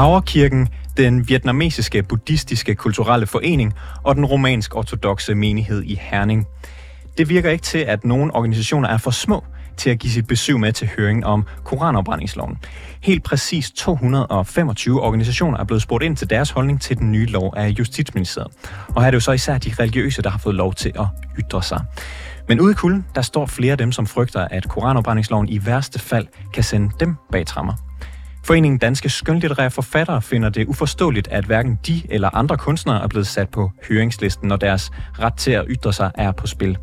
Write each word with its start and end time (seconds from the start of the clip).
Powerkirken, 0.00 0.68
den 0.96 1.28
vietnamesiske 1.28 2.02
buddhistiske 2.02 2.74
kulturelle 2.74 3.26
forening 3.26 3.74
og 4.02 4.14
den 4.16 4.24
romansk-ortodoxe 4.24 5.34
menighed 5.34 5.82
i 5.82 5.98
Herning. 6.00 6.46
Det 7.18 7.28
virker 7.28 7.50
ikke 7.50 7.62
til, 7.62 7.78
at 7.78 8.04
nogle 8.04 8.34
organisationer 8.34 8.88
er 8.88 8.98
for 8.98 9.10
små 9.10 9.44
til 9.76 9.90
at 9.90 9.98
give 9.98 10.10
sit 10.10 10.26
besøg 10.26 10.60
med 10.60 10.72
til 10.72 10.90
høring 10.96 11.26
om 11.26 11.44
koranopbrændingsloven. 11.64 12.58
Helt 13.00 13.24
præcis 13.24 13.70
225 13.70 15.02
organisationer 15.02 15.58
er 15.58 15.64
blevet 15.64 15.82
spurgt 15.82 16.04
ind 16.04 16.16
til 16.16 16.30
deres 16.30 16.50
holdning 16.50 16.80
til 16.80 16.98
den 16.98 17.12
nye 17.12 17.26
lov 17.26 17.54
af 17.56 17.68
Justitsministeriet. 17.68 18.52
Og 18.88 19.02
her 19.02 19.06
er 19.06 19.10
det 19.10 19.16
jo 19.16 19.20
så 19.20 19.32
især 19.32 19.58
de 19.58 19.74
religiøse, 19.78 20.22
der 20.22 20.30
har 20.30 20.38
fået 20.38 20.54
lov 20.54 20.74
til 20.74 20.92
at 20.98 21.06
ytre 21.38 21.62
sig. 21.62 21.80
Men 22.48 22.60
ude 22.60 22.72
i 22.72 22.74
kulden, 22.74 23.06
der 23.14 23.22
står 23.22 23.46
flere 23.46 23.72
af 23.72 23.78
dem, 23.78 23.92
som 23.92 24.06
frygter, 24.06 24.48
at 24.50 24.68
koranopbrændingsloven 24.68 25.48
i 25.48 25.66
værste 25.66 25.98
fald 25.98 26.26
kan 26.52 26.62
sende 26.62 26.90
dem 27.00 27.16
bag 27.32 27.46
trammer. 27.46 27.89
Foreningen 28.50 28.78
Danske 28.78 29.08
Skønlitterære 29.08 29.70
Forfattere 29.70 30.22
finder 30.22 30.48
det 30.48 30.66
uforståeligt, 30.66 31.28
at 31.28 31.44
hverken 31.44 31.78
de 31.86 32.02
eller 32.08 32.36
andre 32.36 32.56
kunstnere 32.56 33.02
er 33.02 33.08
blevet 33.08 33.26
sat 33.26 33.48
på 33.48 33.70
høringslisten, 33.88 34.48
når 34.48 34.56
deres 34.56 34.90
ret 35.18 35.34
til 35.34 35.50
at 35.50 35.64
ytre 35.68 35.92
sig 35.92 36.10
er 36.14 36.32
på 36.32 36.46
spil. 36.46 36.78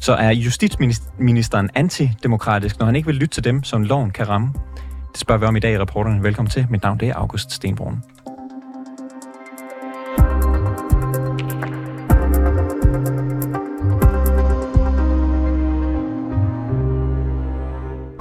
Så 0.00 0.12
er 0.12 0.30
justitsministeren 0.30 1.70
antidemokratisk, 1.74 2.78
når 2.78 2.86
han 2.86 2.96
ikke 2.96 3.06
vil 3.06 3.14
lytte 3.14 3.34
til 3.34 3.44
dem, 3.44 3.62
som 3.62 3.82
loven 3.82 4.10
kan 4.10 4.28
ramme? 4.28 4.52
Det 5.12 5.20
spørger 5.20 5.38
vi 5.40 5.46
om 5.46 5.56
i 5.56 5.60
dag 5.60 5.72
i 5.72 5.78
reporterne. 5.78 6.22
Velkommen 6.22 6.50
til. 6.50 6.66
Mit 6.70 6.82
navn 6.82 7.00
det 7.00 7.08
er 7.08 7.14
August 7.14 7.52
Stenbrun. 7.52 8.02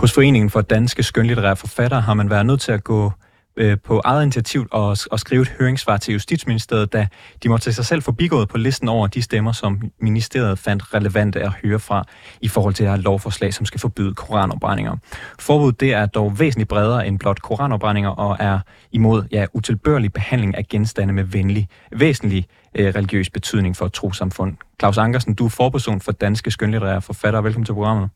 Hos 0.01 0.13
Foreningen 0.13 0.49
for 0.49 0.61
Danske 0.61 1.03
Skønlitterære 1.03 1.55
Forfattere 1.55 2.01
har 2.01 2.13
man 2.13 2.29
været 2.29 2.45
nødt 2.45 2.61
til 2.61 2.71
at 2.71 2.83
gå 2.83 3.11
øh, 3.57 3.77
på 3.83 4.01
eget 4.03 4.23
initiativ 4.23 4.67
og, 4.71 4.97
og 5.11 5.19
skrive 5.19 5.41
et 5.41 5.53
høringssvar 5.59 5.97
til 5.97 6.11
Justitsministeriet, 6.11 6.93
da 6.93 7.07
de 7.43 7.49
måtte 7.49 7.63
tage 7.63 7.73
sig 7.73 7.85
selv 7.85 8.01
forbigået 8.01 8.49
på 8.49 8.57
listen 8.57 8.89
over 8.89 9.07
de 9.07 9.21
stemmer, 9.21 9.51
som 9.51 9.81
ministeriet 9.99 10.59
fandt 10.59 10.93
relevante 10.93 11.41
at 11.41 11.51
høre 11.63 11.79
fra 11.79 12.03
i 12.41 12.47
forhold 12.47 12.73
til 12.73 12.85
det 12.85 12.91
her 12.91 13.01
lovforslag, 13.01 13.53
som 13.53 13.65
skal 13.65 13.79
forbyde 13.79 14.13
koranopbrændinger. 14.13 14.97
Forbuddet 15.39 15.79
det 15.79 15.93
er 15.93 16.05
dog 16.05 16.39
væsentligt 16.39 16.69
bredere 16.69 17.07
end 17.07 17.19
blot 17.19 17.41
koranopbrændinger 17.41 18.09
og 18.09 18.37
er 18.39 18.59
imod 18.91 19.23
ja, 19.31 19.45
utilbørlig 19.53 20.13
behandling 20.13 20.57
af 20.57 20.67
genstande 20.67 21.13
med 21.13 21.23
venlig, 21.23 21.67
væsentlig 21.91 22.45
øh, 22.75 22.93
religiøs 22.95 23.29
betydning 23.29 23.77
for 23.77 23.85
et 23.85 23.93
trosamfund. 23.93 24.57
Claus 24.79 24.97
Ankersen, 24.97 25.33
du 25.33 25.45
er 25.45 25.49
forperson 25.49 26.01
for 26.01 26.11
Danske 26.11 26.51
Skønlitterære 26.51 27.01
Forfattere. 27.01 27.43
Velkommen 27.43 27.65
til 27.65 27.73
programmet. 27.73 28.09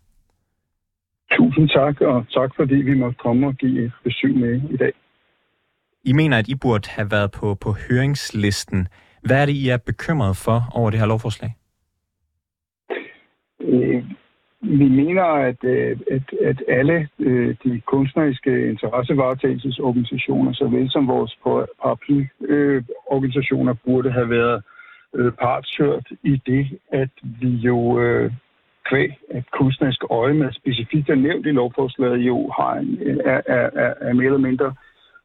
Tusind 1.32 1.70
tak, 1.70 2.02
og 2.02 2.26
tak 2.30 2.56
fordi 2.56 2.76
vi 2.76 2.94
måtte 2.94 3.18
komme 3.18 3.48
og 3.48 3.56
give 3.56 3.86
et 3.86 3.92
besøg 4.04 4.36
med 4.36 4.62
i 4.70 4.78
dag. 4.78 4.94
I 6.04 6.14
mener, 6.14 6.38
at 6.38 6.48
I 6.48 6.56
burde 6.56 6.90
have 6.90 7.12
været 7.12 7.32
på, 7.32 7.56
på 7.56 7.76
høringslisten. 7.90 8.88
Hvad 9.22 9.42
er 9.42 9.46
det, 9.46 9.54
I 9.54 9.70
er 9.70 9.78
bekymret 9.78 10.38
for 10.38 10.62
over 10.74 10.90
det 10.90 11.00
her 11.00 11.08
lovforslag? 11.08 11.56
Øh, 13.62 14.04
vi 14.62 14.90
mener, 14.90 15.24
at, 15.24 15.64
øh, 15.64 15.98
at, 16.12 16.34
at 16.46 16.64
alle 16.68 17.10
øh, 17.20 17.56
de 17.64 17.82
kunstneriske 17.82 18.70
interessevaretagelsesorganisationer, 18.70 20.54
såvel 20.54 20.92
som 20.92 21.08
vores 21.08 21.38
paraplyorganisationer, 21.44 23.74
burde 23.86 24.12
have 24.12 24.30
været 24.30 24.64
partshørt 25.40 26.08
i 26.24 26.42
det, 26.46 26.80
at 26.92 27.10
vi 27.24 27.50
jo 27.50 28.00
kvæg, 28.90 29.10
at 29.30 29.44
kunstnerisk 29.52 30.04
øje 30.10 30.34
med 30.34 30.54
specifikt 30.54 31.10
er 31.10 31.16
nævnt 31.16 31.46
i 31.46 31.52
lovforslaget, 31.52 32.18
jo 32.18 32.52
har 32.58 32.74
en, 32.74 33.20
er, 33.26 33.42
er, 33.46 33.70
er, 33.84 33.94
er 34.02 34.14
mere 34.14 34.26
eller 34.26 34.48
mindre 34.50 34.74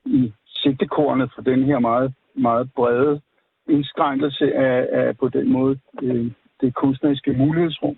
i 0.05 0.33
sigtekornet 0.47 1.31
for 1.35 1.43
den 1.43 1.65
her 1.65 1.79
meget, 1.79 2.13
meget 2.35 2.71
brede 2.77 3.21
indskrænkelse 3.69 4.55
af, 4.55 4.89
af 4.93 5.19
på 5.19 5.29
den 5.29 5.53
måde 5.53 5.79
øh, 6.03 6.31
det 6.61 6.75
kunstneriske 6.75 7.33
mulighedsrum. 7.33 7.97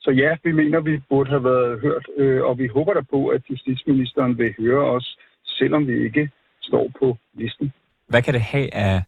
Så 0.00 0.10
ja, 0.10 0.36
vi 0.44 0.52
mener, 0.52 0.80
vi 0.80 1.00
burde 1.08 1.30
have 1.30 1.44
været 1.44 1.80
hørt, 1.80 2.06
øh, 2.16 2.42
og 2.44 2.58
vi 2.58 2.66
håber 2.66 2.92
da 2.94 3.00
på, 3.10 3.28
at 3.28 3.42
justitsministeren 3.50 4.38
vil 4.38 4.54
høre 4.58 4.84
os, 4.84 5.18
selvom 5.44 5.86
vi 5.86 6.04
ikke 6.04 6.30
står 6.62 6.90
på 6.98 7.16
listen. 7.34 7.72
Hvad 8.08 8.22
kan 8.22 8.34
det 8.34 8.42
have 8.42 8.74
af 8.74 9.02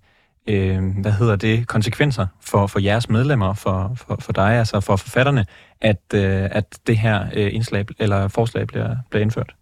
øh, 0.49 0.79
hvad 1.03 1.13
hedder 1.21 1.37
det, 1.37 1.69
konsekvenser 1.69 2.27
for, 2.51 2.67
for 2.67 2.81
jeres 2.81 3.11
medlemmer, 3.11 3.55
for, 3.55 3.79
for, 3.97 4.17
for 4.27 4.33
dig, 4.33 4.53
altså 4.63 4.77
for 4.87 4.97
forfatterne, 4.97 5.45
at, 5.81 6.05
øh, 6.15 6.45
at 6.59 6.81
det 6.87 6.99
her 6.99 7.19
øh, 7.37 7.55
indslag 7.55 7.85
eller 7.99 8.29
forslag 8.29 8.67
bliver, 8.67 8.97
bliver 9.11 9.23
indført? 9.23 9.53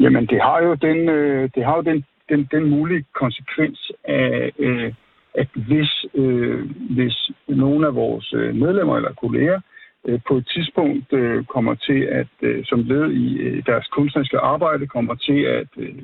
Jamen, 0.00 0.26
det 0.26 0.40
har 0.42 0.62
jo 0.62 0.74
den, 0.74 1.08
øh, 1.08 1.50
det 1.54 1.64
har 1.64 1.76
jo 1.76 1.82
den, 1.82 2.04
den, 2.28 2.48
den 2.50 2.70
mulige 2.70 3.04
konsekvens 3.14 3.92
af, 4.04 4.52
øh, 4.58 4.92
at 5.34 5.48
hvis, 5.54 6.04
øh, 6.14 6.70
hvis 6.90 7.30
nogle 7.48 7.86
af 7.86 7.94
vores 7.94 8.32
øh, 8.32 8.54
medlemmer 8.54 8.96
eller 8.96 9.12
kolleger 9.12 9.60
øh, 10.08 10.20
på 10.28 10.36
et 10.36 10.46
tidspunkt 10.54 11.12
øh, 11.12 11.44
kommer 11.44 11.74
til 11.74 12.00
at, 12.20 12.32
øh, 12.42 12.64
som 12.64 12.80
led 12.80 13.10
i 13.10 13.38
øh, 13.38 13.62
deres 13.66 13.86
kunstneriske 13.86 14.38
arbejde, 14.38 14.86
kommer 14.86 15.14
til 15.14 15.40
at 15.42 15.68
øh, 15.76 16.02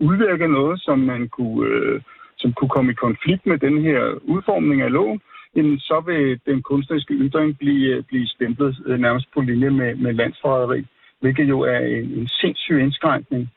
udvirke 0.00 0.48
noget, 0.48 0.82
som 0.82 0.98
man 0.98 1.28
kunne, 1.28 1.68
øh, 1.68 2.00
som 2.38 2.52
kunne 2.52 2.74
komme 2.76 2.92
i 2.92 3.02
konflikt 3.06 3.46
med 3.46 3.58
den 3.58 3.82
her 3.82 4.00
udformning 4.34 4.82
af 4.82 4.92
loven, 4.92 5.20
jamen, 5.56 5.78
så 5.78 6.02
vil 6.06 6.40
den 6.46 6.62
kunstneriske 6.62 7.14
ytring 7.14 7.58
blive, 7.58 7.96
øh, 7.96 8.02
blive 8.02 8.26
stemplet 8.26 8.76
øh, 8.86 8.98
nærmest 8.98 9.26
på 9.34 9.40
linje 9.40 9.70
med, 9.70 9.94
med 9.94 10.12
landsforræderi 10.12 10.86
hvilket 11.20 11.48
jo 11.48 11.60
er 11.60 11.78
en, 11.78 12.06
en 12.20 12.28
sindssyg 12.28 12.78
indskrænkning 12.80 13.50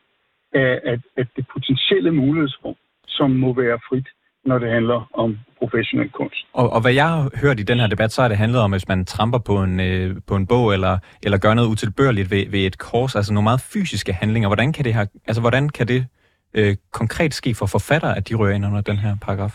af, 0.53 0.81
af, 0.85 0.97
af 1.17 1.25
det 1.35 1.45
potentielle 1.53 2.11
mulighedsrum, 2.11 2.75
som 3.07 3.31
må 3.31 3.53
være 3.53 3.79
frit, 3.89 4.07
når 4.45 4.59
det 4.59 4.71
handler 4.71 5.09
om 5.13 5.37
professionel 5.59 6.09
kunst. 6.09 6.41
Og, 6.53 6.69
og 6.73 6.81
hvad 6.81 6.93
jeg 6.93 7.07
har 7.07 7.29
hørt 7.41 7.59
i 7.59 7.63
den 7.63 7.79
her 7.79 7.87
debat, 7.87 8.11
så 8.11 8.21
har 8.21 8.27
det 8.29 8.37
handlet 8.37 8.61
om, 8.61 8.71
hvis 8.71 8.87
man 8.87 9.05
tramper 9.05 9.39
på 9.39 9.63
en, 9.63 9.79
øh, 9.79 10.15
på 10.27 10.35
en 10.35 10.47
bog, 10.47 10.73
eller, 10.73 10.97
eller 11.23 11.37
gør 11.37 11.53
noget 11.53 11.69
utilbørligt 11.69 12.31
ved, 12.31 12.49
ved 12.49 12.59
et 12.59 12.77
kors, 12.77 13.15
altså 13.15 13.33
nogle 13.33 13.43
meget 13.43 13.61
fysiske 13.61 14.13
handlinger. 14.13 14.49
Hvordan 14.49 14.73
kan 14.73 14.85
det, 14.85 14.93
her, 14.93 15.05
altså, 15.27 15.41
hvordan 15.41 15.69
kan 15.69 15.87
det 15.87 16.05
øh, 16.53 16.75
konkret 16.91 17.33
ske 17.33 17.55
for 17.55 17.65
forfattere, 17.65 18.17
at 18.17 18.29
de 18.29 18.35
rører 18.35 18.55
ind 18.55 18.65
under 18.65 18.81
den 18.81 18.97
her 18.97 19.15
paragraf? 19.21 19.53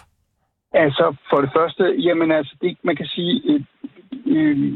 Altså, 0.73 1.17
for 1.31 1.41
det 1.41 1.51
første, 1.57 1.95
jamen 1.99 2.31
altså, 2.31 2.55
det, 2.63 2.79
man 2.83 2.97
kan 2.97 3.07
sige, 3.07 3.43
øh, 3.51 3.61
øh, 4.27 4.73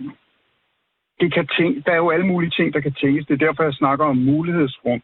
det 1.20 1.34
kan 1.34 1.48
tænke, 1.58 1.82
der 1.86 1.92
er 1.92 1.96
jo 1.96 2.10
alle 2.10 2.26
mulige 2.26 2.50
ting, 2.50 2.74
der 2.74 2.80
kan 2.80 2.94
tænkes. 2.94 3.26
Det 3.26 3.34
er 3.34 3.46
derfor, 3.46 3.62
jeg 3.62 3.72
snakker 3.72 4.04
om 4.04 4.16
mulighedsrum. 4.16 5.02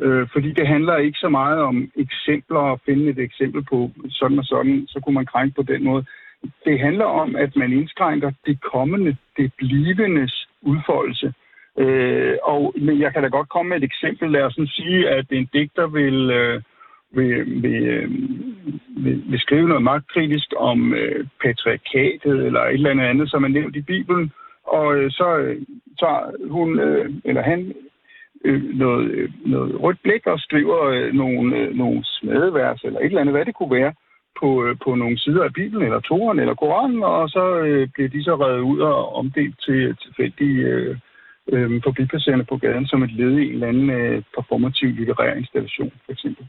Øh, 0.00 0.28
fordi 0.32 0.52
det 0.52 0.66
handler 0.66 0.96
ikke 0.96 1.18
så 1.18 1.28
meget 1.28 1.58
om 1.58 1.90
eksempler 1.96 2.58
og 2.58 2.80
finde 2.86 3.10
et 3.10 3.18
eksempel 3.18 3.64
på 3.64 3.90
sådan 4.10 4.38
og 4.38 4.44
sådan, 4.44 4.86
så 4.88 5.00
kunne 5.00 5.14
man 5.14 5.26
krænke 5.26 5.54
på 5.54 5.62
den 5.62 5.84
måde. 5.84 6.04
Det 6.64 6.80
handler 6.80 7.04
om, 7.04 7.36
at 7.36 7.56
man 7.56 7.72
indskrænker 7.72 8.30
det 8.46 8.62
kommende, 8.72 9.16
det 9.36 9.52
blivendes 9.58 10.48
udfoldelse. 10.62 11.34
Øh, 11.78 12.36
og, 12.42 12.74
men 12.76 13.00
jeg 13.00 13.12
kan 13.12 13.22
da 13.22 13.28
godt 13.28 13.48
komme 13.48 13.68
med 13.68 13.76
et 13.76 13.84
eksempel. 13.84 14.30
Lad 14.30 14.42
os 14.42 14.58
sige, 14.66 15.08
at 15.08 15.26
en 15.30 15.48
digter 15.52 15.86
vil, 15.86 16.30
øh, 16.30 16.62
vil, 17.16 17.62
vil, 17.62 17.84
øh, 17.84 18.10
vil, 19.04 19.24
vil 19.30 19.40
skrive 19.40 19.68
noget 19.68 19.82
magtkritisk 19.82 20.52
om 20.56 20.94
øh, 20.94 21.26
patriarkatet 21.42 22.46
eller 22.46 22.60
et 22.60 22.74
eller 22.74 22.90
andet 22.90 23.04
andet, 23.04 23.30
som 23.30 23.44
er 23.44 23.48
nævnt 23.48 23.76
i 23.76 23.80
Bibelen. 23.80 24.32
Og 24.66 24.96
øh, 24.96 25.10
så 25.10 25.36
øh, 25.36 25.62
tager 26.00 26.50
hun, 26.50 26.78
øh, 26.78 27.10
eller 27.24 27.42
han, 27.42 27.74
øh, 28.44 28.62
noget, 28.78 29.10
øh, 29.10 29.30
noget 29.46 29.82
rødt 29.82 30.02
blik 30.02 30.26
og 30.26 30.38
skriver 30.40 30.84
øh, 30.84 31.12
nogle, 31.12 31.56
øh, 31.56 31.74
nogle 31.74 32.00
smedevers, 32.04 32.82
eller 32.84 33.00
et 33.00 33.04
eller 33.04 33.20
andet, 33.20 33.34
hvad 33.34 33.44
det 33.44 33.54
kunne 33.54 33.74
være, 33.80 33.94
på, 34.40 34.64
øh, 34.64 34.76
på 34.84 34.94
nogle 34.94 35.18
sider 35.18 35.44
af 35.44 35.52
Bibelen, 35.52 35.84
eller 35.86 36.00
Toren, 36.00 36.38
eller 36.38 36.54
Koranen, 36.54 37.02
og 37.02 37.28
så 37.28 37.44
øh, 37.58 37.88
bliver 37.94 38.08
de 38.08 38.24
så 38.24 38.34
reddet 38.34 38.60
ud 38.60 38.78
og 38.80 39.14
omdelt 39.14 39.60
til 39.60 39.96
tilfældige 40.02 40.60
øh, 40.60 40.96
øh, 41.52 41.82
forbipasserende 41.82 42.44
på 42.44 42.56
gaden, 42.56 42.86
som 42.86 43.02
et 43.02 43.12
led 43.12 43.38
i 43.38 43.46
en 43.46 43.52
eller 43.52 43.68
anden 43.68 43.90
øh, 43.90 44.22
performativ 44.34 44.88
litterær 44.88 45.34
installation, 45.34 45.92
for 46.04 46.12
eksempel. 46.12 46.46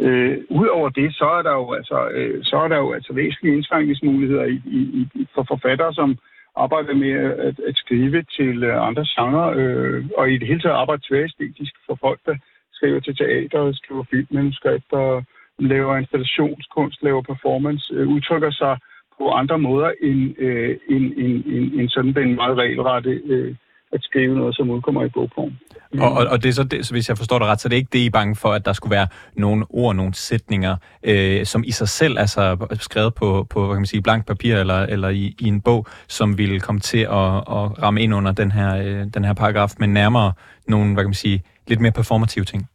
Øh, 0.00 0.38
Udover 0.50 0.88
det, 0.88 1.14
så 1.14 1.24
er 1.24 1.42
der 1.42 1.52
jo 1.52 1.72
altså, 1.72 2.08
øh, 2.08 2.44
så 2.44 2.56
er 2.56 2.68
der 2.68 2.76
jo 2.76 2.92
altså 2.92 3.12
væsentlige 3.12 3.54
indskrænkningsmuligheder 3.54 4.44
i, 4.44 4.60
i, 4.66 5.08
i, 5.14 5.26
for 5.34 5.44
forfattere, 5.48 5.94
som 5.94 6.18
arbejder 6.56 6.94
med 6.94 7.12
at, 7.46 7.60
at 7.68 7.76
skrive 7.76 8.22
til 8.22 8.64
øh, 8.64 8.86
andre 8.86 9.04
genrer, 9.14 9.48
øh, 9.56 10.04
og 10.18 10.30
i 10.30 10.38
det 10.38 10.48
hele 10.48 10.60
taget 10.60 10.74
arbejde 10.74 11.02
tværestetisk 11.08 11.74
for 11.86 11.98
folk, 12.00 12.20
der 12.26 12.36
skriver 12.72 13.00
til 13.00 13.16
teater, 13.16 13.72
skriver 13.72 14.04
filmmanuskripter, 14.10 15.22
laver 15.58 15.96
installationskunst, 15.96 17.02
laver 17.02 17.22
performance, 17.22 17.94
øh, 17.94 18.08
udtrykker 18.08 18.50
sig 18.50 18.78
på 19.18 19.30
andre 19.30 19.58
måder 19.58 19.92
end, 20.02 20.38
øh, 20.38 20.76
end, 20.88 21.04
end, 21.16 21.44
end, 21.46 21.72
end 21.78 21.88
sådan 21.88 22.14
den 22.14 22.34
meget 22.34 22.58
regelrette 22.58 23.20
øh, 23.24 23.54
at 23.92 24.02
skrive 24.02 24.34
noget, 24.38 24.56
som 24.56 24.70
udkommer 24.70 25.04
i 25.04 25.08
bogform. 25.08 25.52
Mm. 25.92 26.00
Og, 26.00 26.12
og, 26.12 26.26
og 26.26 26.42
det 26.42 26.48
er 26.48 26.52
så, 26.52 26.64
det, 26.64 26.86
så 26.86 26.94
hvis 26.94 27.08
jeg 27.08 27.16
forstår 27.16 27.38
det 27.38 27.48
ret, 27.48 27.60
så 27.60 27.68
det 27.68 27.74
er 27.74 27.78
ikke 27.78 27.92
det, 27.92 27.98
I 27.98 28.06
er 28.06 28.10
bange 28.10 28.36
for, 28.36 28.48
at 28.48 28.66
der 28.66 28.72
skulle 28.72 28.90
være 28.90 29.08
nogle 29.36 29.64
ord, 29.70 29.96
nogle 29.96 30.14
sætninger, 30.14 30.76
øh, 31.02 31.44
som 31.44 31.64
i 31.66 31.70
sig 31.70 31.88
selv 31.88 32.18
altså 32.18 32.66
skrevet 32.80 33.14
på, 33.14 33.46
på 33.50 33.66
hvad 33.66 33.74
kan 33.74 33.80
man 33.80 33.86
sige, 33.86 34.02
blank 34.02 34.26
papir 34.26 34.56
eller, 34.56 34.80
eller 34.86 35.08
i, 35.08 35.34
i 35.40 35.46
en 35.48 35.60
bog, 35.60 35.86
som 36.08 36.38
ville 36.38 36.60
komme 36.60 36.80
til 36.80 36.98
at, 36.98 37.30
at 37.36 37.82
ramme 37.82 38.02
ind 38.02 38.14
under 38.14 38.32
den 38.32 38.52
her, 38.52 38.76
øh, 38.76 39.06
den 39.14 39.24
her 39.24 39.34
paragraf, 39.34 39.70
men 39.78 39.92
nærmere 39.92 40.32
nogle, 40.68 40.94
hvad 40.94 41.04
kan 41.04 41.08
man 41.08 41.14
sige, 41.14 41.42
lidt 41.66 41.80
mere 41.80 41.92
performative 41.92 42.44
ting? 42.44 42.68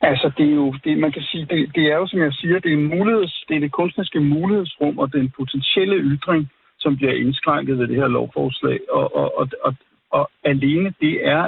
Altså, 0.00 0.30
det 0.38 0.46
er 0.50 0.54
jo, 0.54 0.74
det, 0.84 0.98
man 0.98 1.12
kan 1.12 1.22
sige, 1.22 1.46
det, 1.50 1.74
det 1.74 1.84
er 1.92 1.96
jo, 1.96 2.06
som 2.06 2.20
jeg 2.20 2.32
siger, 2.32 2.58
det 2.58 2.72
er, 2.72 2.76
en 2.76 2.88
muligheds, 2.98 3.44
det 3.48 3.56
er 3.56 3.60
det 3.60 3.72
kunstneriske 3.72 4.20
mulighedsrum 4.20 4.98
og 4.98 5.12
den 5.12 5.32
potentielle 5.38 5.96
ytring, 5.96 6.50
som 6.84 6.96
bliver 6.96 7.14
indskrænket 7.22 7.78
ved 7.78 7.86
det 7.88 7.96
her 7.96 8.08
lovforslag. 8.18 8.78
Og, 8.98 9.16
og, 9.20 9.38
og, 9.38 9.46
og, 9.66 9.72
og 10.10 10.30
alene 10.44 10.88
det 11.00 11.14
er 11.34 11.44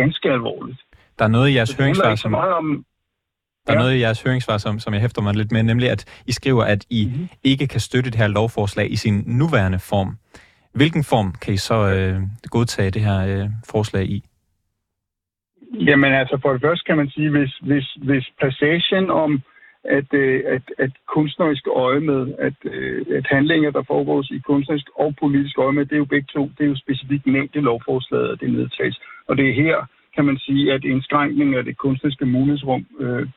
ganske 0.00 0.26
alvorligt. 0.30 0.80
Der 1.18 1.24
er 1.24 1.28
noget 1.28 1.48
i 1.50 1.54
jeres 1.54 1.74
høringssvar, 1.78 2.14
som... 2.14 2.34
Om, 2.34 2.84
der 3.66 3.72
er 3.72 3.76
ja. 3.76 3.82
noget 3.82 3.96
i 3.96 4.00
jeres 4.00 4.22
høringssvar, 4.22 4.58
som, 4.58 4.78
som 4.78 4.92
jeg 4.94 5.00
hæfter 5.00 5.22
mig 5.22 5.34
lidt 5.34 5.52
med, 5.52 5.62
nemlig 5.62 5.90
at 5.90 6.22
I 6.26 6.32
skriver, 6.32 6.64
at 6.64 6.86
I 6.90 7.06
mm-hmm. 7.06 7.28
ikke 7.44 7.66
kan 7.66 7.80
støtte 7.80 8.10
det 8.10 8.18
her 8.18 8.28
lovforslag 8.28 8.92
i 8.92 8.96
sin 8.96 9.24
nuværende 9.26 9.78
form. 9.78 10.10
Hvilken 10.74 11.04
form 11.04 11.34
kan 11.42 11.54
I 11.54 11.56
så 11.56 11.78
øh, 11.94 12.20
godtage 12.50 12.90
det 12.90 13.02
her 13.02 13.18
øh, 13.26 13.48
forslag 13.68 14.04
i? 14.04 14.24
Jamen 15.88 16.12
altså, 16.12 16.38
for 16.42 16.52
det 16.52 16.60
første 16.60 16.84
kan 16.84 16.96
man 16.96 17.10
sige, 17.10 17.30
hvis, 17.30 17.52
hvis, 17.62 17.96
hvis 18.02 18.26
passagen 18.40 19.10
om 19.10 19.42
at, 19.88 20.14
øh, 20.14 20.42
at, 20.46 20.62
at 20.78 20.90
kunstnerisk 21.14 21.64
øje 21.76 22.00
med, 22.00 22.34
at, 22.38 22.54
øh, 22.64 23.06
at 23.18 23.26
handlinger, 23.26 23.70
der 23.70 23.82
foregår 23.82 24.24
i 24.30 24.38
kunstnerisk 24.38 24.86
og 24.94 25.14
politisk 25.20 25.58
øje 25.58 25.72
med, 25.72 25.86
det 25.86 25.92
er 25.92 26.04
jo 26.04 26.12
begge 26.14 26.28
to, 26.32 26.42
det 26.58 26.64
er 26.64 26.68
jo 26.68 26.76
specifikt 26.76 27.26
nævnt 27.26 27.54
i 27.54 27.60
lovforslaget, 27.60 28.28
at 28.32 28.40
det 28.40 28.52
nedtages. 28.52 29.00
Og 29.28 29.36
det 29.36 29.48
er 29.48 29.54
her, 29.54 29.76
kan 30.14 30.24
man 30.24 30.38
sige, 30.38 30.72
at 30.72 30.84
indskrænkning 30.84 31.54
af 31.54 31.64
det 31.64 31.76
kunstneriske 31.76 32.26
mulighedsrum 32.26 32.86
øh, 33.00 33.28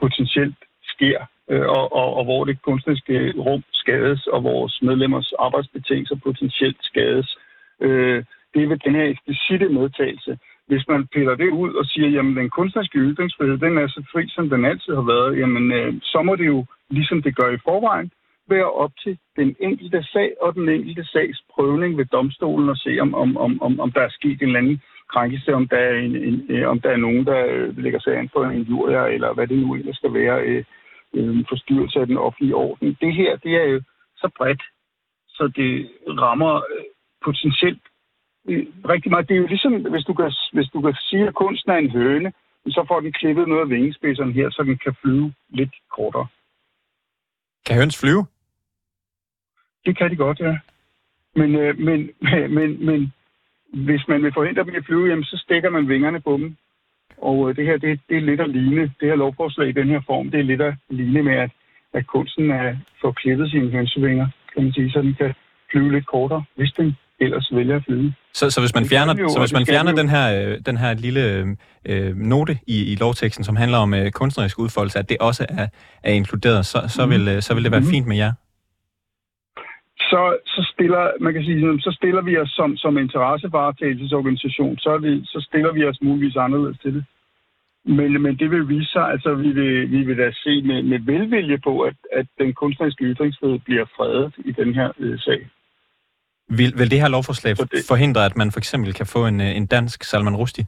potentielt 0.00 0.56
sker, 0.82 1.18
øh, 1.50 1.66
og, 1.76 1.92
og, 1.92 2.14
og 2.16 2.24
hvor 2.24 2.44
det 2.44 2.62
kunstneriske 2.62 3.34
rum 3.38 3.62
skades, 3.72 4.26
og 4.26 4.44
vores 4.44 4.82
medlemmers 4.82 5.32
arbejdsbetingelser 5.38 6.16
potentielt 6.16 6.80
skades. 6.80 7.38
Øh, 7.80 8.24
det 8.54 8.62
er 8.62 8.68
ved 8.68 8.76
den 8.76 8.94
her 8.94 9.04
eksplicite 9.04 9.68
medtagelse. 9.68 10.38
Hvis 10.68 10.88
man 10.88 11.06
piller 11.06 11.34
det 11.34 11.50
ud 11.50 11.74
og 11.74 11.84
siger, 11.86 12.08
jamen 12.08 12.36
den 12.36 12.50
kunstneriske 12.50 12.98
ytringsfrihed, 12.98 13.58
den 13.58 13.78
er 13.78 13.88
så 13.88 14.02
fri, 14.12 14.28
som 14.28 14.48
den 14.50 14.64
altid 14.64 14.94
har 14.94 15.06
været, 15.14 15.38
jamen 15.38 15.72
øh, 15.72 15.94
så 16.02 16.22
må 16.22 16.36
det 16.36 16.46
jo, 16.46 16.64
ligesom 16.90 17.22
det 17.22 17.36
gør 17.36 17.50
i 17.50 17.64
forvejen, 17.64 18.10
være 18.48 18.70
op 18.72 18.92
til 19.02 19.18
den 19.36 19.56
enkelte 19.60 20.02
sag 20.02 20.34
og 20.40 20.54
den 20.54 20.68
enkelte 20.68 21.04
sags 21.04 21.38
prøvning 21.54 21.98
ved 21.98 22.04
domstolen 22.04 22.68
og 22.68 22.76
se, 22.76 22.98
om, 23.00 23.14
om, 23.14 23.36
om, 23.36 23.62
om, 23.62 23.80
om 23.80 23.92
der 23.92 24.00
er 24.00 24.08
sket 24.18 24.42
en 24.42 24.46
eller 24.46 24.58
anden 24.58 24.82
krænkelse, 25.12 25.54
om 25.54 25.68
der 25.68 25.76
er, 25.76 25.98
en, 25.98 26.16
en, 26.16 26.46
øh, 26.48 26.68
om 26.68 26.80
der 26.80 26.90
er 26.90 26.96
nogen, 26.96 27.26
der 27.26 27.46
øh, 27.46 27.78
lægger 27.78 28.00
sig 28.00 28.16
an 28.16 28.30
for 28.32 28.44
en 28.44 28.62
jurier, 28.62 29.04
eller 29.04 29.34
hvad 29.34 29.46
det 29.46 29.58
nu 29.58 29.74
ellers 29.74 29.96
skal 29.96 30.14
være, 30.14 30.42
øh, 30.42 30.64
øh, 31.14 31.44
forstyrrelse 31.48 32.00
af 32.00 32.06
den 32.06 32.16
offentlige 32.16 32.54
orden. 32.54 32.96
Det 33.00 33.14
her, 33.14 33.36
det 33.36 33.54
er 33.54 33.64
jo 33.64 33.82
så 34.16 34.30
bredt, 34.36 34.62
så 35.28 35.52
det 35.56 35.90
rammer 36.08 36.54
øh, 36.56 36.84
potentielt 37.24 37.82
rigtig 38.88 39.10
meget. 39.10 39.28
Det 39.28 39.34
er 39.34 39.38
jo 39.38 39.46
ligesom, 39.46 39.72
hvis 39.72 40.04
du 40.04 40.14
kan, 40.14 40.32
hvis 40.52 40.68
du 40.72 40.80
kan 40.80 40.94
sige, 40.94 41.28
at 41.28 41.34
kunsten 41.34 41.70
er 41.70 41.76
en 41.76 41.90
høne, 41.90 42.32
så 42.66 42.84
får 42.88 43.00
den 43.00 43.12
klippet 43.12 43.48
noget 43.48 43.62
af 43.62 43.70
vingespidserne 43.70 44.32
her, 44.32 44.50
så 44.50 44.62
den 44.62 44.78
kan 44.78 44.94
flyve 45.02 45.32
lidt 45.48 45.74
kortere. 45.96 46.26
Kan 47.66 47.76
høns 47.76 48.00
flyve? 48.00 48.26
Det 49.86 49.98
kan 49.98 50.10
de 50.10 50.16
godt, 50.16 50.40
ja. 50.40 50.58
Men, 51.34 51.54
øh, 51.54 51.78
men, 51.78 52.10
men, 52.58 52.86
men 52.86 53.12
hvis 53.72 54.08
man 54.08 54.22
vil 54.22 54.32
forhindre 54.32 54.64
dem 54.64 54.74
i 54.74 54.76
at 54.76 54.84
flyve, 54.84 55.08
jamen, 55.08 55.24
så 55.24 55.36
stikker 55.44 55.70
man 55.70 55.88
vingerne 55.88 56.20
på 56.20 56.32
dem. 56.36 56.56
Og 57.18 57.50
øh, 57.50 57.56
det 57.56 57.66
her, 57.66 57.76
det, 57.76 58.00
det 58.08 58.16
er 58.16 58.20
lidt 58.20 58.40
at 58.40 58.50
ligne, 58.50 58.82
det 59.00 59.08
her 59.08 59.16
lovforslag 59.16 59.68
i 59.68 59.72
den 59.80 59.88
her 59.88 60.00
form, 60.06 60.30
det 60.30 60.40
er 60.40 60.44
lidt 60.44 60.60
at 60.60 60.74
ligne 60.90 61.22
med, 61.22 61.34
at, 61.34 61.50
at 61.92 62.06
kunsten 62.06 62.50
er 62.50 62.76
får 63.00 63.12
klippet 63.12 63.50
sine 63.50 63.70
hønsevinger, 63.70 64.28
kan 64.54 64.62
man 64.62 64.72
sige, 64.72 64.90
så 64.90 65.02
den 65.02 65.14
kan 65.14 65.34
flyve 65.70 65.92
lidt 65.92 66.06
kortere, 66.06 66.44
hvis 66.56 66.72
den 66.72 66.96
ellers 67.20 67.48
vælger 67.52 67.76
at 67.76 67.84
flyve. 67.84 68.14
Så, 68.38 68.50
så 68.50 68.60
hvis 68.60 68.74
man 68.74 68.84
fjerner, 68.92 69.14
jo, 69.22 69.28
så 69.28 69.38
hvis 69.38 69.52
man 69.52 69.66
fjerner 69.66 69.92
den 69.92 70.08
her, 70.08 70.26
øh, 70.34 70.58
den 70.66 70.76
her 70.76 70.94
lille 70.94 71.22
øh, 71.90 72.16
note 72.16 72.58
i, 72.66 72.92
i 72.92 72.94
lovteksten, 72.94 73.44
som 73.44 73.56
handler 73.56 73.78
om 73.78 73.94
øh, 73.94 74.10
kunstnerisk 74.10 74.58
udfoldelse, 74.58 74.98
at 74.98 75.08
det 75.08 75.16
også 75.20 75.46
er, 75.48 75.66
er 76.02 76.12
inkluderet, 76.12 76.66
så, 76.66 76.78
så, 76.88 77.06
mm. 77.06 77.12
vil, 77.12 77.28
øh, 77.28 77.42
så 77.42 77.54
vil 77.54 77.64
det 77.64 77.72
være 77.72 77.80
mm. 77.80 77.86
fint 77.86 78.06
med 78.06 78.16
jer? 78.16 78.32
så, 80.10 80.22
så 80.46 80.70
stiller, 80.72 81.02
man 81.20 81.32
kan 81.34 81.44
sige, 81.44 81.80
så 81.80 81.92
stiller 81.98 82.22
vi 82.22 82.38
os 82.38 82.50
som, 82.50 82.76
som 82.76 82.98
interessevaretagelsesorganisation, 82.98 84.78
så, 84.78 84.98
vi, 84.98 85.24
så 85.24 85.38
stiller 85.48 85.72
vi 85.72 85.84
os 85.84 86.02
muligvis 86.02 86.36
anderledes 86.36 86.78
til 86.78 86.94
det. 86.94 87.04
Men, 87.84 88.22
men 88.22 88.36
det 88.36 88.50
vil 88.50 88.68
vise 88.68 88.90
sig, 88.92 89.04
altså 89.10 89.34
vi 89.34 89.50
vil, 89.50 89.90
vi 89.90 90.00
vil 90.02 90.18
da 90.18 90.30
se 90.32 90.62
med, 90.62 90.82
med 90.82 91.00
velvilje 91.00 91.58
på, 91.58 91.80
at, 91.80 91.96
at 92.12 92.26
den 92.38 92.54
kunstneriske 92.54 93.04
ytringsfrihed 93.04 93.58
bliver 93.58 93.84
fredet 93.96 94.32
i 94.38 94.52
den 94.52 94.74
her 94.74 94.90
øh, 94.98 95.18
sag. 95.18 95.48
Vil, 96.48 96.72
vil 96.78 96.90
det 96.90 97.00
her 97.00 97.08
lovforslag 97.08 97.56
det, 97.56 97.84
forhindre, 97.88 98.24
at 98.24 98.36
man 98.36 98.52
for 98.52 98.58
eksempel 98.58 98.94
kan 98.94 99.06
få 99.06 99.26
en, 99.26 99.40
øh, 99.40 99.56
en 99.56 99.66
dansk 99.66 100.02
Salman 100.04 100.36
Rushdie? 100.36 100.66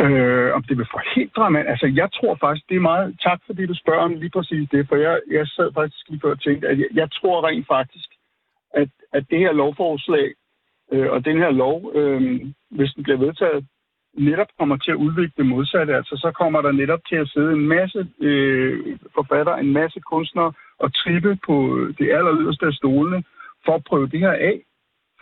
Øh, 0.00 0.54
om 0.56 0.62
det 0.62 0.78
vil 0.78 0.86
forhindre, 0.96 1.50
men 1.50 1.66
altså 1.66 1.86
jeg 2.00 2.08
tror 2.12 2.34
faktisk, 2.40 2.68
det 2.68 2.76
er 2.76 2.88
meget, 2.92 3.16
tak 3.22 3.40
fordi 3.46 3.66
du 3.66 3.74
spørger 3.74 4.00
om 4.00 4.14
lige 4.14 4.30
præcis 4.30 4.68
det, 4.70 4.88
for 4.88 4.96
jeg, 4.96 5.20
jeg 5.30 5.46
sad 5.46 5.72
faktisk 5.74 6.08
lige 6.08 6.20
før 6.20 6.30
og 6.30 6.40
tænkte, 6.40 6.68
at 6.68 6.78
jeg, 6.78 6.88
jeg 6.94 7.08
tror 7.12 7.48
rent 7.48 7.66
faktisk, 7.66 8.08
at, 8.74 8.90
at 9.12 9.24
det 9.30 9.38
her 9.38 9.52
lovforslag 9.52 10.28
øh, 10.92 11.10
og 11.10 11.24
den 11.24 11.38
her 11.38 11.50
lov, 11.50 11.92
øh, 11.94 12.20
hvis 12.70 12.92
den 12.94 13.02
bliver 13.02 13.18
vedtaget, 13.18 13.66
netop 14.14 14.46
kommer 14.58 14.76
til 14.76 14.90
at 14.90 15.02
udvikle 15.06 15.32
det 15.36 15.46
modsatte. 15.46 15.96
Altså 15.96 16.16
så 16.16 16.32
kommer 16.40 16.60
der 16.62 16.72
netop 16.72 17.00
til 17.08 17.16
at 17.16 17.28
sidde 17.28 17.52
en 17.52 17.66
masse 17.68 18.08
øh, 18.20 18.98
forfatter, 19.14 19.54
en 19.56 19.72
masse 19.72 20.00
kunstnere 20.00 20.52
og 20.78 20.94
trippe 20.94 21.38
på 21.46 21.78
øh, 21.78 21.94
det 21.98 22.12
aller 22.12 22.34
yderste 22.40 22.66
af 22.66 22.72
stolene 22.72 23.24
for 23.64 23.74
at 23.74 23.84
prøve 23.84 24.08
det 24.08 24.20
her 24.20 24.32
af 24.32 24.60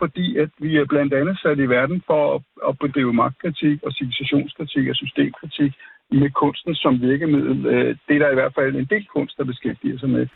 fordi 0.01 0.37
at 0.37 0.49
vi 0.57 0.77
er 0.77 0.85
blandt 0.85 1.13
andet 1.13 1.39
sat 1.39 1.59
i 1.59 1.69
verden 1.77 2.03
for 2.07 2.35
at, 2.35 2.41
at 2.69 2.79
bedrive 2.79 3.13
magtkritik 3.13 3.83
og 3.83 3.91
civilisationskritik 3.91 4.87
og 4.89 4.95
systemkritik 4.95 5.73
med 6.11 6.29
kunsten 6.31 6.75
som 6.75 7.01
virkemiddel. 7.01 7.65
Øh, 7.65 7.97
det 8.07 8.15
er 8.15 8.19
der 8.19 8.31
i 8.31 8.39
hvert 8.39 8.55
fald 8.55 8.75
en 8.75 8.91
del 8.93 9.05
kunst, 9.05 9.37
der 9.37 9.43
beskæftiger 9.43 9.99
sig 9.99 10.09
med. 10.09 10.27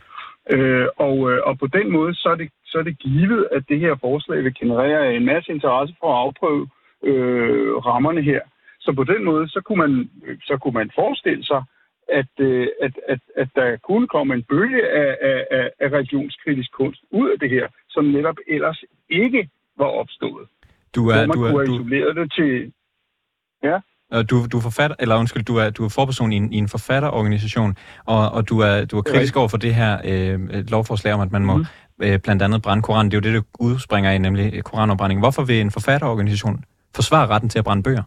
Øh, 0.54 0.86
og, 0.96 1.16
øh, 1.30 1.38
og 1.48 1.58
på 1.58 1.66
den 1.66 1.92
måde, 1.92 2.14
så 2.14 2.28
er, 2.28 2.34
det, 2.34 2.48
så 2.64 2.78
er 2.78 2.82
det 2.82 2.98
givet, 2.98 3.48
at 3.52 3.62
det 3.68 3.80
her 3.80 3.94
forslag 4.00 4.44
vil 4.44 4.54
generere 4.54 5.14
en 5.14 5.24
masse 5.24 5.52
interesse 5.52 5.94
for 6.00 6.08
at 6.12 6.20
afprøve 6.26 6.62
øh, 6.62 6.83
rammerne 7.88 8.22
her. 8.22 8.40
Så 8.80 8.92
på 8.92 9.04
den 9.04 9.24
måde, 9.24 9.48
så 9.48 9.60
kunne 9.66 9.78
man, 9.78 10.10
så 10.42 10.58
kunne 10.62 10.74
man 10.74 10.90
forestille 10.94 11.44
sig, 11.44 11.62
at, 12.12 12.26
at, 12.82 12.94
at, 13.08 13.20
at 13.36 13.48
der 13.54 13.76
kunne 13.76 14.08
komme 14.08 14.34
en 14.34 14.42
bølge 14.42 14.88
af, 14.88 15.16
af, 15.50 15.70
af 15.80 15.88
religionskritisk 15.92 16.72
kunst 16.72 17.00
ud 17.10 17.30
af 17.30 17.38
det 17.40 17.50
her, 17.50 17.66
som 17.88 18.04
netop 18.04 18.36
ellers 18.48 18.84
ikke 19.08 19.48
var 19.78 19.90
opstået. 20.00 20.46
Du 20.94 21.08
er, 21.08 21.26
man 21.26 21.36
du 21.36 21.44
er, 21.44 21.50
kunne 21.50 21.66
have 21.66 21.74
isoleret 21.74 22.16
det 22.16 22.32
til... 22.32 22.72
Ja? 23.62 23.78
Du, 24.30 24.36
du 24.52 24.56
er 24.56 24.62
forfatter, 24.62 24.96
eller 25.00 25.16
undskyld, 25.16 25.42
du 25.42 25.56
er, 25.56 25.70
du 25.70 25.84
er 25.84 25.88
forperson 25.88 26.32
i 26.32 26.36
en, 26.36 26.52
i 26.52 26.56
en 26.56 26.68
forfatterorganisation, 26.68 27.76
og, 28.04 28.30
og 28.30 28.48
du 28.48 28.58
er, 28.58 28.84
du 28.84 28.98
er 28.98 29.02
kritisk 29.02 29.36
over 29.36 29.48
for 29.48 29.56
det 29.56 29.74
her 29.74 29.98
øh, 30.04 30.38
lovforslag 30.70 31.14
om, 31.14 31.20
at 31.20 31.32
man 31.32 31.44
må 31.44 31.56
mm. 31.56 31.64
øh, 32.02 32.18
blandt 32.24 32.42
andet 32.42 32.62
brænde 32.62 32.82
Koranen. 32.82 33.10
Det 33.10 33.16
er 33.16 33.30
jo 33.30 33.34
det, 33.34 33.42
det 33.42 33.50
udspringer 33.60 34.10
i, 34.10 34.18
nemlig 34.18 34.64
koranopbrænding. 34.64 35.20
Hvorfor 35.20 35.44
vil 35.44 35.60
en 35.60 35.70
forfatterorganisation 35.70 36.64
forsvare 36.94 37.26
retten 37.26 37.48
til 37.48 37.58
at 37.58 37.64
brænde 37.64 37.82
bøger? 37.82 38.02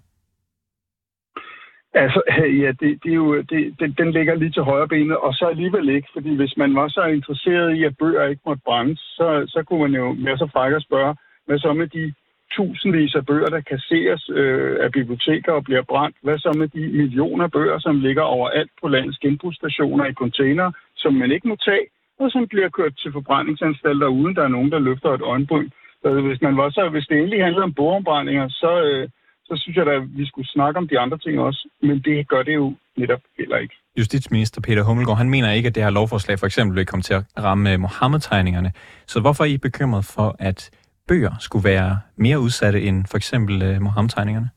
Altså, 1.94 2.22
ja, 2.64 2.70
det, 2.80 2.90
det 3.04 3.12
er 3.12 3.22
jo, 3.24 3.42
det, 3.42 3.76
den, 3.80 3.92
den 4.00 4.12
ligger 4.12 4.36
lige 4.36 4.52
til 4.52 4.64
højre 4.64 4.88
benet, 4.88 5.18
og 5.18 5.34
så 5.34 5.46
alligevel 5.46 5.90
ikke, 5.90 6.08
fordi 6.14 6.36
hvis 6.36 6.58
man 6.58 6.76
var 6.76 6.88
så 6.88 7.04
interesseret 7.04 7.76
i, 7.76 7.84
at 7.84 7.98
bøger 7.98 8.24
ikke 8.24 8.42
måtte 8.46 8.62
brændes, 8.66 9.00
så, 9.00 9.28
så 9.48 9.64
kunne 9.64 9.82
man 9.82 9.94
jo 10.02 10.16
være 10.26 10.38
så 10.38 10.48
fræk 10.54 10.74
at 10.74 10.84
spørge, 10.84 11.16
hvad 11.46 11.60
så 11.60 11.74
med 11.74 11.88
de 11.88 12.14
tusindvis 12.56 13.16
af 13.16 13.26
bøger, 13.26 13.50
der 13.56 13.62
kasseres 13.62 14.30
øh, 14.30 14.78
af 14.86 14.92
biblioteker 14.92 15.52
og 15.52 15.64
bliver 15.64 15.82
brændt? 15.82 16.18
Hvad 16.24 16.38
så 16.38 16.52
med 16.58 16.68
de 16.68 16.88
millioner 17.00 17.48
bøger, 17.48 17.80
som 17.80 18.00
ligger 18.00 18.22
overalt 18.22 18.72
på 18.82 18.88
landets 18.88 19.18
genbrugsstationer 19.18 20.06
i 20.06 20.14
container, 20.14 20.72
som 20.96 21.14
man 21.14 21.32
ikke 21.32 21.48
må 21.48 21.56
tage, 21.56 21.86
og 22.20 22.32
som 22.32 22.48
bliver 22.48 22.70
kørt 22.70 22.96
til 22.98 23.12
forbrændingsanstalter, 23.12 24.08
uden 24.08 24.36
der 24.36 24.44
er 24.44 24.56
nogen, 24.56 24.72
der 24.72 24.80
løfter 24.80 25.10
et 25.10 25.22
øjenbryn? 25.22 25.70
Så 26.02 26.22
hvis, 26.28 26.42
man 26.42 26.58
var 26.58 26.70
så, 26.70 26.90
hvis 26.90 27.06
det 27.10 27.18
endelig 27.18 27.44
handlede 27.44 27.64
om 27.64 27.74
bogombrændinger, 27.74 28.50
så, 28.50 28.82
øh, 28.82 29.10
så 29.46 29.54
synes 29.62 29.78
jeg 29.78 29.86
da, 29.86 29.92
at 29.92 30.18
vi 30.18 30.26
skulle 30.28 30.48
snakke 30.48 30.78
om 30.78 30.88
de 30.88 31.00
andre 31.00 31.18
ting 31.18 31.40
også. 31.40 31.70
Men 31.82 32.00
det 32.00 32.28
gør 32.28 32.44
det 32.44 32.56
jo 32.56 32.76
netop 32.98 33.20
heller 33.38 33.58
ikke. 33.58 33.76
Justitsminister 33.98 34.62
Peter 34.62 34.84
Hummelgaard, 34.84 35.18
han 35.18 35.30
mener 35.30 35.52
ikke, 35.52 35.68
at 35.68 35.76
det 35.76 35.84
her 35.84 35.90
lovforslag 35.90 36.40
for 36.40 36.46
eksempel 36.46 36.76
vil 36.78 36.86
komme 36.86 37.04
til 37.04 37.14
at 37.14 37.24
ramme 37.44 37.78
Mohammed-tegningerne. 37.78 38.72
Så 39.08 39.22
hvorfor 39.22 39.44
er 39.44 39.48
I 39.48 39.58
bekymret 39.58 40.06
for, 40.16 40.36
at 40.40 40.70
bøger 41.08 41.34
skulle 41.40 41.70
være 41.70 42.00
mere 42.16 42.40
udsatte 42.40 42.82
end 42.82 43.06
for 43.12 43.18
eksempel 43.18 43.56
uh, 43.56 43.82
Mohammed-tegningerne? 43.82 44.50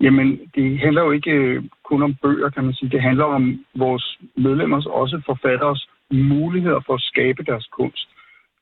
Jamen, 0.00 0.40
det 0.54 0.78
handler 0.78 1.02
jo 1.02 1.10
ikke 1.10 1.30
øh, 1.30 1.62
kun 1.84 2.02
om 2.02 2.14
bøger, 2.22 2.50
kan 2.50 2.64
man 2.64 2.74
sige. 2.74 2.90
Det 2.90 3.02
handler 3.02 3.24
om 3.24 3.64
vores 3.76 4.18
medlemmers, 4.36 4.86
også 4.86 5.22
forfatteres, 5.26 5.88
muligheder 6.10 6.80
for 6.86 6.94
at 6.94 7.00
skabe 7.00 7.42
deres 7.42 7.66
kunst. 7.66 8.08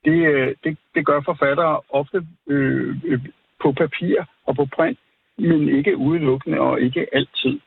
Det, 0.04 0.18
øh, 0.32 0.54
det, 0.64 0.78
det 0.94 1.06
gør 1.06 1.20
forfattere 1.20 1.80
ofte 1.88 2.26
øh, 2.48 2.96
øh, 3.04 3.20
på 3.62 3.72
papir 3.72 4.16
og 4.46 4.56
på 4.56 4.66
print, 4.76 4.98
men 5.38 5.68
ikke 5.68 5.96
udelukkende 5.96 6.60
og 6.60 6.80
ikke 6.80 7.06
altid. 7.12 7.60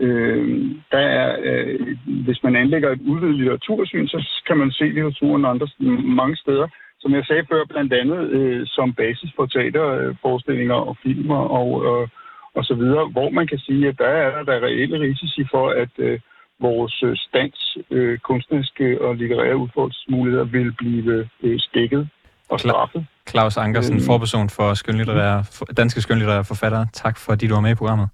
Øh, 0.00 0.70
der 0.92 0.98
er, 0.98 1.36
øh, 1.42 1.96
hvis 2.24 2.42
man 2.42 2.56
anlægger 2.56 2.90
et 2.90 3.00
udvidet 3.00 3.34
litteratursyn, 3.34 4.06
så 4.06 4.42
kan 4.46 4.56
man 4.56 4.70
se 4.70 4.84
litteraturen 4.84 5.44
andre, 5.44 5.68
mange 6.04 6.36
steder. 6.36 6.68
Som 7.00 7.14
jeg 7.14 7.24
sagde 7.24 7.46
før, 7.50 7.64
blandt 7.64 7.92
andet 7.92 8.30
øh, 8.30 8.66
som 8.66 8.94
basis 8.94 9.30
for 9.36 9.46
teaterforestillinger 9.46 10.80
øh, 10.80 10.88
og 10.88 10.96
filmer 11.02 11.42
og, 11.60 11.70
øh, 11.86 12.08
og 12.54 12.64
så 12.64 12.74
videre, 12.74 13.08
hvor 13.08 13.30
man 13.30 13.46
kan 13.46 13.58
sige, 13.58 13.88
at 13.88 13.98
der 13.98 14.06
er 14.06 14.42
der 14.44 14.64
reelle 14.66 15.00
risici 15.00 15.44
for, 15.50 15.68
at 15.68 15.92
øh, 15.98 16.20
vores 16.60 17.02
øh, 17.02 17.16
stands 17.16 17.78
øh, 17.90 18.18
kunstneriske 18.18 19.02
og 19.02 19.14
litterære 19.14 19.56
udfordringsmuligheder 19.56 20.44
vil 20.44 20.72
blive 20.72 21.28
øh, 21.42 21.60
stikket 21.60 22.08
og 22.48 22.60
straffet. 22.60 23.06
Claus 23.28 23.56
Ankersen, 23.56 23.96
øh, 23.96 24.02
forperson 24.06 24.50
for 24.50 24.74
skønlitterære, 24.74 25.44
for, 25.58 25.64
danske 25.64 26.00
skønlitterære 26.00 26.44
forfattere. 26.44 26.86
Tak 26.92 27.18
fordi 27.18 27.46
du 27.46 27.54
var 27.54 27.60
med 27.60 27.70
i 27.70 27.74
programmet. 27.74 28.08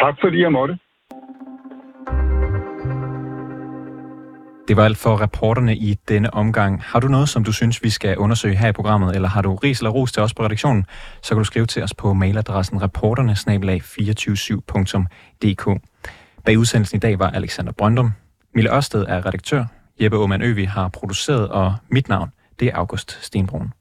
Tak 0.00 0.14
fordi 0.22 0.42
jeg 0.42 0.52
måtte. 0.52 0.78
Det 4.68 4.76
var 4.76 4.84
alt 4.84 4.98
for 4.98 5.20
reporterne 5.20 5.76
i 5.76 5.94
denne 6.08 6.34
omgang. 6.34 6.82
Har 6.82 7.00
du 7.00 7.08
noget, 7.08 7.28
som 7.28 7.44
du 7.44 7.52
synes, 7.52 7.82
vi 7.82 7.90
skal 7.90 8.18
undersøge 8.18 8.56
her 8.56 8.68
i 8.68 8.72
programmet, 8.72 9.14
eller 9.14 9.28
har 9.28 9.42
du 9.42 9.54
ris 9.54 9.78
eller 9.78 9.90
ros 9.90 10.12
til 10.12 10.22
os 10.22 10.34
på 10.34 10.44
redaktionen, 10.44 10.86
så 11.22 11.34
kan 11.34 11.38
du 11.38 11.44
skrive 11.44 11.66
til 11.66 11.82
os 11.82 11.94
på 11.94 12.12
mailadressen 12.12 12.82
reporterne 12.82 13.32
247dk 13.32 15.78
Bag 16.44 16.58
udsendelsen 16.58 16.96
i 16.96 16.98
dag 16.98 17.18
var 17.18 17.30
Alexander 17.30 17.72
Brøndum. 17.72 18.12
Mille 18.54 18.76
Ørsted 18.76 19.04
er 19.08 19.26
redaktør. 19.26 19.64
Jeppe 20.00 20.16
Aumann 20.16 20.42
Øvi 20.42 20.64
har 20.64 20.88
produceret, 20.88 21.48
og 21.48 21.74
mit 21.88 22.08
navn, 22.08 22.32
det 22.60 22.68
er 22.68 22.76
August 22.76 23.24
Stenbrun. 23.24 23.72